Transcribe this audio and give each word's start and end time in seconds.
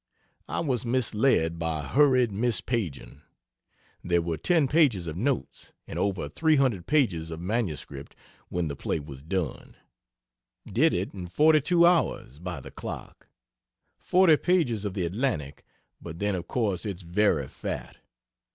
I 0.47 0.61
was 0.61 0.83
misled 0.83 1.59
by 1.59 1.83
hurried 1.83 2.31
mis 2.31 2.59
paging. 2.59 3.21
There 4.03 4.23
were 4.23 4.35
ten 4.39 4.67
pages 4.67 5.05
of 5.05 5.15
notes, 5.15 5.73
and 5.85 5.99
over 5.99 6.27
300 6.27 6.87
pages 6.87 7.29
of 7.29 7.39
MS 7.39 7.85
when 8.49 8.67
the 8.67 8.75
play 8.75 8.99
was 8.99 9.21
done. 9.21 9.75
Did 10.65 10.95
it 10.95 11.13
in 11.13 11.27
42 11.27 11.85
hours, 11.85 12.39
by 12.39 12.59
the 12.61 12.71
clock; 12.71 13.27
40 13.99 14.37
pages 14.37 14.85
of 14.85 14.95
the 14.95 15.05
Atlantic 15.05 15.63
but 16.01 16.17
then 16.17 16.33
of 16.33 16.47
course 16.47 16.83
it's 16.83 17.03
very 17.03 17.47
"fat." 17.47 17.97